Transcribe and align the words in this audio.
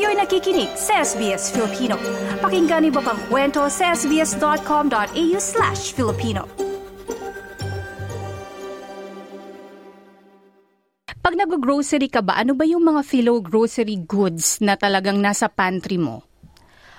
Kayo'y 0.00 0.16
nakikinig 0.16 0.72
sa 0.80 1.04
SBS 1.04 1.52
Filipino. 1.52 2.00
Pakinggan 2.40 2.88
niyo 2.88 3.04
pa 3.04 3.12
ang 3.12 3.20
kwento 3.28 3.68
sa 3.68 3.92
sbs.com.au 3.92 5.36
slash 5.36 5.92
Filipino. 5.92 6.48
Pag 11.20 11.36
nag-grocery 11.36 12.08
ka 12.08 12.24
ba, 12.24 12.40
ano 12.40 12.56
ba 12.56 12.64
yung 12.64 12.80
mga 12.80 13.04
philo 13.04 13.44
grocery 13.44 14.00
goods 14.00 14.64
na 14.64 14.80
talagang 14.80 15.20
nasa 15.20 15.52
pantry 15.52 16.00
mo? 16.00 16.29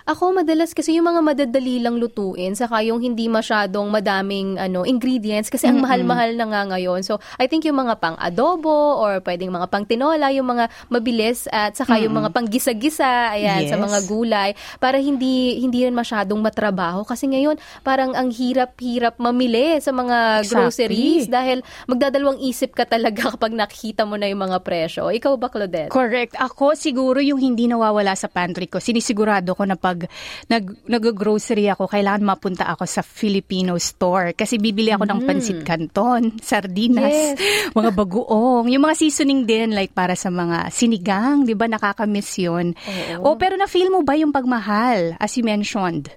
Ako 0.04 0.34
madalas 0.34 0.74
kasi 0.74 0.96
yung 0.96 1.06
mga 1.06 1.22
madadali 1.22 1.78
lang 1.78 1.98
lutuin 1.98 2.54
saka 2.54 2.82
yung 2.82 3.00
hindi 3.00 3.30
masyadong 3.30 3.88
madaming 3.88 4.58
ano 4.58 4.82
ingredients 4.82 5.48
kasi 5.48 5.70
ang 5.70 5.78
mahal-mahal 5.80 6.34
na 6.34 6.46
nga 6.46 6.62
ngayon. 6.68 7.02
So 7.02 7.18
I 7.38 7.46
think 7.46 7.64
yung 7.64 7.78
mga 7.78 7.98
pang 7.98 8.18
adobo 8.18 8.72
or 8.98 9.22
pwedeng 9.22 9.54
mga 9.54 9.68
pang 9.68 9.86
tinola, 9.86 10.34
yung 10.34 10.50
mga 10.50 10.68
mabilis 10.88 11.46
at 11.48 11.74
saka 11.74 11.98
yung 11.98 12.14
mga 12.14 12.30
pang 12.30 12.46
gisa-gisa 12.46 13.32
ayan 13.32 13.62
Yes. 13.62 13.70
sa 13.70 13.78
mga 13.78 14.00
gulay 14.06 14.50
para 14.78 14.98
hindi 14.98 15.60
hindi 15.60 15.84
rin 15.84 15.94
masyadong 15.94 16.40
matrabaho 16.40 17.04
kasi 17.04 17.28
ngayon 17.28 17.56
parang 17.82 18.14
ang 18.14 18.32
hirap-hirap 18.32 19.18
mamili 19.18 19.78
sa 19.78 19.92
mga 19.92 20.42
Exactly. 20.42 20.50
groceries 20.50 21.26
dahil 21.28 21.58
magdadalawang 21.86 22.42
isip 22.42 22.74
ka 22.74 22.86
talaga 22.86 23.28
kapag 23.36 23.54
nakita 23.54 24.04
mo 24.04 24.16
na 24.16 24.26
yung 24.26 24.42
mga 24.42 24.64
presyo. 24.64 25.10
Ikaw 25.10 25.34
ba 25.36 25.48
Claudette? 25.48 25.92
Correct. 25.92 26.34
Ako 26.36 26.74
siguro 26.74 27.20
yung 27.20 27.38
hindi 27.38 27.68
nawawala 27.68 28.16
sa 28.16 28.28
pantry 28.28 28.66
ko. 28.66 28.80
Sinisigurado 28.80 29.54
ko 29.54 29.64
na 29.64 29.76
pag 29.92 30.08
nag, 30.48 30.88
nag-grocery 30.88 31.68
ako, 31.68 31.92
kailangan 31.92 32.24
mapunta 32.24 32.64
ako 32.72 32.88
sa 32.88 33.04
Filipino 33.04 33.76
store. 33.76 34.32
Kasi 34.32 34.56
bibili 34.56 34.96
ako 34.96 35.04
ng 35.04 35.20
pansit 35.28 35.60
canton, 35.68 36.40
sardinas, 36.40 37.12
Yes. 37.12 37.36
mga 37.78 37.92
bagoong, 37.92 38.72
yung 38.72 38.84
mga 38.88 38.96
seasoning 38.96 39.44
din 39.44 39.76
like 39.76 39.92
para 39.92 40.16
sa 40.16 40.32
mga 40.32 40.72
sinigang, 40.72 41.44
di 41.44 41.58
ba 41.58 41.68
nakakamiss 41.68 42.40
yun. 42.40 42.72
Oh, 43.20 43.36
pero 43.36 43.60
na-feel 43.60 43.92
mo 43.92 44.00
ba 44.06 44.16
yung 44.16 44.32
pagmahal 44.32 45.20
as 45.20 45.36
you 45.36 45.44
mentioned? 45.44 46.08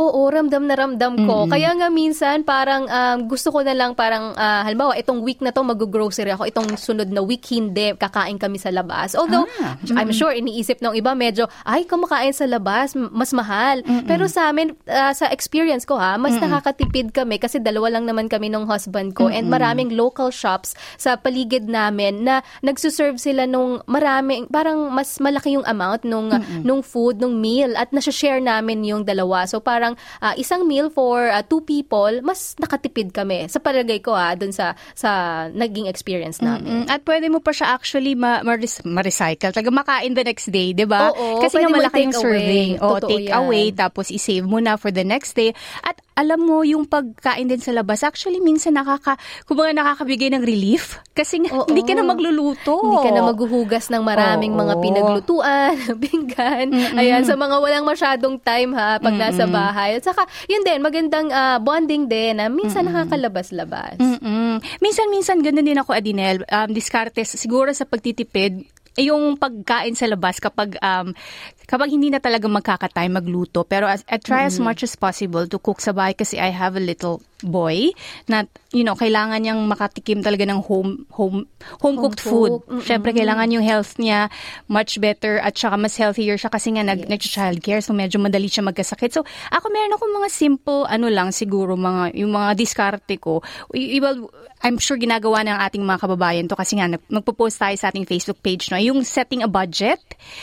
Oo, 0.00 0.32
ramdam 0.32 0.64
na 0.64 0.72
ramdam 0.72 1.12
ko. 1.28 1.44
Kaya 1.44 1.76
nga 1.76 1.92
minsan 1.92 2.40
parang 2.40 2.88
um, 2.88 3.28
gusto 3.28 3.52
ko 3.52 3.60
na 3.60 3.76
lang 3.76 3.92
parang 3.92 4.32
ah, 4.32 4.64
halimbawa 4.64 4.96
itong 4.96 5.20
week 5.20 5.44
na 5.44 5.52
to 5.52 5.60
mag-grocery 5.60 6.32
ako, 6.32 6.48
itong 6.48 6.80
sunod 6.80 7.12
na 7.12 7.20
week 7.20 7.44
hindi 7.52 7.92
kakain 7.92 8.40
kami 8.40 8.56
sa 8.56 8.72
labas. 8.72 9.12
Although 9.12 9.44
Ah, 9.60 9.76
I'm 9.92 10.08
sure 10.08 10.32
iniisip 10.32 10.80
ng 10.80 10.96
iba 10.96 11.12
medyo 11.12 11.44
ay 11.68 11.84
kumakain 11.84 12.32
sa 12.32 12.48
labas 12.48 12.96
mas 12.96 13.36
mahal. 13.36 13.84
Pero 14.08 14.24
sa 14.24 14.48
amin 14.48 14.72
ah, 14.88 15.12
sa 15.12 15.28
experience 15.28 15.84
ko 15.84 16.00
ha, 16.00 16.16
mas 16.16 16.32
nakakatipid 16.40 17.12
kami 17.12 17.36
kasi 17.36 17.60
dalawa 17.60 17.92
lang 17.92 18.08
naman 18.08 18.24
kami 18.24 18.48
ng 18.48 18.64
husband 18.64 19.12
ko 19.12 19.28
and 19.28 19.52
maraming 19.52 19.92
local 19.92 20.32
shops 20.32 20.72
sa 20.96 21.20
paligid 21.20 21.68
namin 21.68 22.24
na 22.24 22.40
nagsuserve 22.64 23.20
sila 23.20 23.44
nung 23.44 23.84
maraming 23.84 24.48
parang 24.48 24.88
mas 24.88 25.20
malaki 25.20 25.60
yung 25.60 25.66
amount 25.68 26.08
nung 26.08 26.32
nung 26.62 26.80
food, 26.80 27.20
nung 27.20 27.36
meal 27.36 27.76
at 27.76 27.92
nasa-share 27.92 28.40
namin 28.40 28.80
yung 28.80 29.04
dalawa. 29.04 29.44
So 29.44 29.60
parang 29.60 29.89
ah, 30.18 30.34
isang 30.34 30.66
meal 30.66 30.88
for 30.90 31.28
ah, 31.30 31.44
two 31.44 31.62
people, 31.62 32.10
mas 32.24 32.58
nakatipid 32.58 33.14
kami. 33.14 33.46
Sa 33.46 33.62
palagay 33.62 34.02
ko 34.02 34.16
ah, 34.16 34.34
dun 34.34 34.50
sa 34.50 34.74
sa 34.96 35.46
naging 35.52 35.86
experience 35.86 36.42
namin. 36.42 36.84
Mm, 36.84 36.86
at 36.90 37.04
pwede 37.06 37.30
mo 37.30 37.38
pa 37.38 37.54
siya 37.54 37.76
actually 37.76 38.18
ma- 38.18 38.42
ma- 38.42 38.58
ma-recycle. 38.84 39.52
Taga 39.54 39.70
makain 39.70 40.16
the 40.16 40.24
next 40.24 40.50
day, 40.50 40.72
di 40.72 40.88
ba? 40.88 41.12
Kasi 41.14 41.60
nga 41.60 41.70
malaki 41.70 42.08
yung 42.08 42.16
serving. 42.16 42.70
O, 42.80 42.98
take 42.98 43.30
away, 43.30 43.70
tapos 43.70 44.08
i-save 44.10 44.44
mo 44.44 44.58
na 44.58 44.80
for 44.80 44.90
the 44.90 45.04
next 45.04 45.36
day. 45.36 45.52
At 45.84 45.99
alam 46.18 46.40
mo, 46.42 46.60
yung 46.66 46.84
pagkain 46.84 47.46
din 47.46 47.62
sa 47.62 47.70
labas, 47.72 48.02
actually 48.02 48.42
minsan 48.42 48.76
nakaka, 48.76 49.16
kumbaga 49.46 49.72
nakakabigay 49.72 50.28
ng 50.34 50.42
relief. 50.44 50.98
Kasi 51.14 51.40
nga, 51.42 51.54
Oo. 51.54 51.66
hindi 51.70 51.86
ka 51.86 51.94
na 51.96 52.04
magluluto. 52.04 52.82
Hindi 52.82 52.98
ka 53.06 53.10
na 53.14 53.22
maghuhugas 53.24 53.88
ng 53.88 54.02
maraming 54.02 54.52
Oo. 54.52 54.60
mga 54.60 54.74
pinaglutuan, 54.82 55.74
pinggan. 56.02 56.74
Ayan, 56.98 57.22
sa 57.24 57.38
mga 57.38 57.56
walang 57.62 57.86
masyadong 57.86 58.36
time 58.42 58.74
ha, 58.74 58.98
pag 58.98 59.14
nasa 59.16 59.46
bahay. 59.46 59.96
At 59.96 60.04
saka, 60.04 60.26
yun 60.50 60.66
din, 60.66 60.82
magandang 60.82 61.30
ah, 61.30 61.58
bonding 61.62 62.10
din 62.10 62.36
na 62.36 62.50
minsan 62.50 62.84
nakakalabas-labas. 62.90 63.96
Mm-mm. 64.02 64.60
Minsan-minsan 64.82 65.40
ganun 65.40 65.64
din 65.64 65.78
ako, 65.78 65.94
Adinel. 65.94 66.42
Um, 66.50 66.70
discartes, 66.74 67.38
siguro 67.38 67.70
sa 67.72 67.86
pagtitipid, 67.88 68.66
yung 69.00 69.40
pagkain 69.40 69.96
sa 69.96 70.06
labas 70.06 70.38
kapag 70.38 70.76
um, 70.84 71.16
kapag 71.64 71.88
hindi 71.90 72.10
na 72.10 72.18
talaga 72.18 72.50
magkakatime 72.50 73.22
magluto. 73.22 73.62
Pero 73.64 73.86
as, 73.86 74.04
I 74.10 74.18
try 74.18 74.44
as 74.44 74.58
much 74.58 74.82
as 74.82 74.98
possible 74.98 75.46
to 75.46 75.58
cook 75.62 75.78
sa 75.78 75.94
bahay 75.94 76.18
kasi 76.18 76.36
I 76.36 76.50
have 76.50 76.74
a 76.74 76.82
little 76.82 77.22
boy 77.42 77.92
na, 78.28 78.44
you 78.70 78.84
know, 78.84 78.94
kailangan 78.94 79.40
niyang 79.42 79.64
makatikim 79.66 80.20
talaga 80.20 80.44
ng 80.46 80.60
home 80.62 81.04
home 81.12 81.46
home 81.80 81.96
cooked 81.98 82.22
food. 82.22 82.60
Mm-mm. 82.66 82.84
Syempre, 82.84 83.12
kailangan 83.12 83.50
yung 83.50 83.64
health 83.64 83.96
niya 83.96 84.28
much 84.68 85.00
better 85.00 85.40
at 85.40 85.56
saka 85.56 85.76
mas 85.76 85.96
healthier 85.96 86.36
siya 86.36 86.52
kasi 86.52 86.72
nga 86.76 86.84
nag, 86.84 87.08
nag-childcare 87.08 87.82
so 87.84 87.96
medyo 87.96 88.20
madali 88.20 88.46
siya 88.46 88.64
magkasakit. 88.64 89.10
So, 89.10 89.22
ako 89.50 89.66
meron 89.72 89.96
ako 89.96 90.04
mga 90.10 90.30
simple, 90.30 90.80
ano 90.86 91.06
lang 91.08 91.30
siguro, 91.34 91.74
mga, 91.76 92.16
yung 92.16 92.32
mga 92.32 92.56
diskarte 92.56 93.16
ko. 93.20 93.40
Y- 93.74 93.98
Well, 94.00 94.32
I'm 94.64 94.80
sure 94.80 94.96
ginagawa 94.96 95.44
ng 95.44 95.56
ating 95.60 95.84
mga 95.84 96.00
kababayan 96.04 96.48
to 96.48 96.56
kasi 96.56 96.76
nga 96.80 96.88
nag- 96.88 97.04
magpo-post 97.08 97.60
tayo 97.60 97.76
sa 97.76 97.88
ating 97.92 98.08
Facebook 98.08 98.40
page 98.40 98.68
no 98.72 98.80
yung 98.80 99.04
setting 99.04 99.44
a 99.44 99.48
budget 99.48 100.00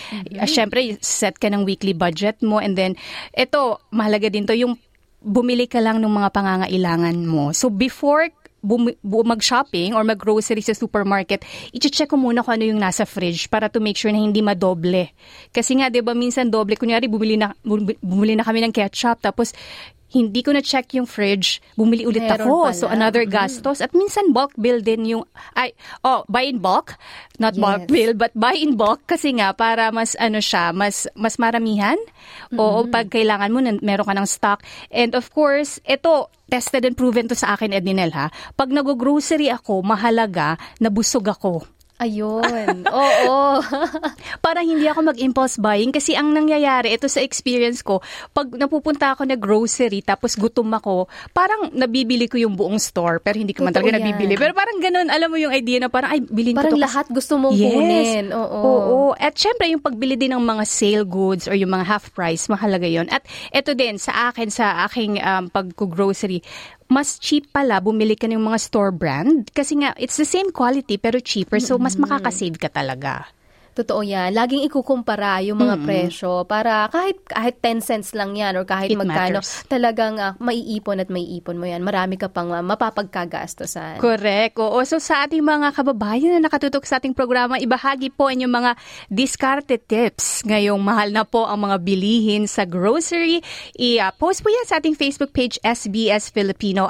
Mm-hmm. 0.08 0.40
Ah, 0.42 0.50
syempre 0.50 0.98
set 1.04 1.38
ka 1.38 1.48
ng 1.52 1.64
weekly 1.68 1.92
budget 1.94 2.40
mo 2.42 2.58
and 2.58 2.74
then 2.80 2.96
ito 3.36 3.78
mahalaga 3.92 4.32
din 4.32 4.48
to 4.48 4.56
yung 4.56 4.80
bumili 5.22 5.66
ka 5.66 5.82
lang 5.82 6.02
ng 6.02 6.12
mga 6.12 6.30
pangangailangan 6.30 7.18
mo 7.26 7.52
so 7.52 7.68
before 7.74 8.30
bum- 8.68 8.98
bu- 9.00 9.28
mag-shopping 9.28 9.94
or 9.94 10.04
mag-grocery 10.04 10.60
sa 10.60 10.76
supermarket, 10.76 11.46
i-check 11.72 12.10
ko 12.10 12.18
muna 12.18 12.44
kung 12.44 12.60
ano 12.60 12.66
yung 12.68 12.82
nasa 12.82 13.06
fridge 13.06 13.48
para 13.48 13.70
to 13.72 13.80
make 13.80 13.96
sure 13.96 14.12
na 14.12 14.20
hindi 14.20 14.42
madoble. 14.42 15.14
Kasi 15.56 15.80
nga, 15.80 15.88
di 15.88 16.02
ba, 16.02 16.18
minsan 16.18 16.50
doble. 16.50 16.76
Kunyari, 16.76 17.08
bumili 17.08 17.40
na, 17.40 17.54
bum- 17.64 17.98
bumili 18.02 18.36
na 18.36 18.44
kami 18.44 18.60
ng 18.66 18.74
ketchup, 18.74 19.22
tapos 19.24 19.54
hindi 20.08 20.40
ko 20.40 20.56
na-check 20.56 20.96
yung 20.96 21.04
fridge, 21.04 21.60
bumili 21.76 22.08
ulit 22.08 22.24
Meron 22.24 22.48
ako. 22.48 22.56
pala. 22.64 22.76
So, 22.76 22.88
another 22.88 23.28
gastos. 23.28 23.84
At 23.84 23.92
minsan, 23.92 24.32
bulk 24.32 24.56
bill 24.56 24.80
din 24.80 25.04
yung, 25.04 25.24
ay, 25.52 25.76
oh, 26.02 26.24
buy 26.32 26.48
in 26.48 26.64
bulk, 26.64 26.96
not 27.38 27.60
bulk 27.60 27.86
Yes. 27.86 27.92
bill, 27.92 28.12
but 28.16 28.32
buy 28.32 28.56
in 28.56 28.80
bulk 28.80 29.04
kasi 29.04 29.36
nga, 29.36 29.52
para 29.52 29.92
mas, 29.92 30.16
ano 30.16 30.40
siya, 30.40 30.72
mas, 30.72 31.12
mas 31.12 31.36
maramihan. 31.36 32.00
O, 32.56 32.88
pag 32.88 33.12
kailangan 33.12 33.52
mo, 33.52 33.60
meron 33.84 34.08
ka 34.08 34.16
ng 34.16 34.28
stock. 34.28 34.60
And 34.92 35.12
of 35.12 35.28
course, 35.36 35.84
ito, 35.84 36.32
tested 36.48 36.88
and 36.88 36.96
proven 36.96 37.28
to 37.28 37.36
sa 37.36 37.60
akin, 37.60 37.76
Edninel, 37.76 38.16
ha? 38.16 38.32
Pag 38.56 38.72
nag-grocery 38.72 39.52
ako, 39.52 39.84
mahalaga 39.84 40.56
na 40.80 40.88
busog 40.88 41.28
ako. 41.28 41.68
Ayun. 41.98 42.86
Oo. 42.86 43.58
para 44.46 44.62
hindi 44.62 44.86
ako 44.86 45.10
mag-impulse 45.10 45.58
buying 45.58 45.90
kasi 45.90 46.14
ang 46.14 46.30
nangyayari, 46.30 46.94
ito 46.94 47.10
sa 47.10 47.20
experience 47.20 47.82
ko, 47.82 48.06
pag 48.32 48.54
napupunta 48.54 49.18
ako 49.18 49.26
na 49.26 49.34
grocery 49.34 50.06
tapos 50.06 50.38
gutom 50.38 50.70
ako, 50.72 51.06
parang 51.34 51.74
nabibili 51.74 52.30
ko 52.30 52.38
yung 52.38 52.54
buong 52.54 52.78
store 52.78 53.18
pero 53.18 53.42
hindi 53.42 53.58
ko 53.58 53.66
man 53.66 53.74
talaga 53.74 53.98
yan. 53.98 54.06
nabibili. 54.06 54.38
Pero 54.38 54.54
parang 54.54 54.78
ganun, 54.78 55.10
alam 55.10 55.28
mo 55.28 55.42
yung 55.42 55.50
idea 55.50 55.82
na 55.82 55.90
parang 55.90 56.14
ay 56.14 56.22
bilhin 56.22 56.54
ko 56.54 56.62
Parang 56.62 56.78
to. 56.78 56.86
lahat 56.86 57.06
gusto 57.10 57.34
mong 57.36 57.56
Yes. 57.58 57.74
kunin. 57.74 58.26
Oo. 58.30 58.60
Oo. 58.62 58.98
At 59.18 59.34
syempre, 59.34 59.66
yung 59.68 59.82
pagbili 59.82 60.14
din 60.14 60.32
ng 60.32 60.44
mga 60.44 60.64
sale 60.64 61.02
goods 61.04 61.50
or 61.50 61.58
yung 61.58 61.74
mga 61.74 61.86
half 61.88 62.14
price, 62.14 62.46
mahalaga 62.46 62.86
yon. 62.86 63.10
At 63.10 63.26
ito 63.50 63.74
din, 63.74 63.98
sa 63.98 64.30
akin, 64.30 64.54
sa 64.54 64.86
aking 64.86 65.18
um, 65.18 65.50
pag-grocery, 65.50 66.46
mas 66.88 67.20
cheap 67.20 67.52
pala 67.52 67.80
bumili 67.84 68.16
ka 68.16 68.28
ng 68.28 68.40
mga 68.40 68.60
store 68.60 68.92
brand. 68.96 69.52
Kasi 69.52 69.80
nga 69.84 69.92
it's 70.00 70.16
the 70.16 70.28
same 70.28 70.52
quality 70.52 70.96
pero 71.00 71.20
cheaper. 71.20 71.60
So 71.60 71.76
mas 71.80 72.00
makakasave 72.00 72.58
ka 72.58 72.72
talaga. 72.72 73.28
Totoo 73.78 74.02
yan. 74.02 74.34
Laging 74.34 74.66
ikukumpara 74.66 75.46
yung 75.46 75.62
mga 75.62 75.86
presyo 75.86 76.50
para 76.50 76.90
kahit 76.90 77.22
kahit 77.30 77.62
10 77.62 77.86
cents 77.86 78.18
lang 78.18 78.34
yan 78.34 78.58
or 78.58 78.66
kahit 78.66 78.90
It 78.90 78.98
magkano, 78.98 79.46
matters. 79.46 79.62
talagang 79.70 80.18
ah, 80.18 80.34
maiipon 80.42 80.98
at 80.98 81.14
maiipon 81.14 81.62
mo 81.62 81.70
yan. 81.70 81.86
Marami 81.86 82.18
ka 82.18 82.26
pang 82.26 82.50
uh, 82.50 82.66
mapapagkagastosan. 82.66 84.02
Correct. 84.02 84.58
Oo. 84.58 84.82
So 84.82 84.98
sa 84.98 85.30
ating 85.30 85.46
mga 85.46 85.78
kababayan 85.78 86.42
na 86.42 86.50
nakatutok 86.50 86.90
sa 86.90 86.98
ating 86.98 87.14
programa, 87.14 87.62
ibahagi 87.62 88.10
po 88.10 88.34
ang 88.34 88.42
inyong 88.42 88.56
mga 88.66 88.72
discarded 89.14 89.86
tips. 89.86 90.42
Ngayong 90.42 90.82
mahal 90.82 91.14
na 91.14 91.22
po 91.22 91.46
ang 91.46 91.70
mga 91.70 91.78
bilihin 91.78 92.50
sa 92.50 92.66
grocery. 92.66 93.46
I-post 93.78 94.42
po 94.42 94.50
yan 94.50 94.66
sa 94.66 94.82
ating 94.82 94.98
Facebook 94.98 95.30
page 95.30 95.62
SBS 95.62 96.34
Filipino. 96.34 96.90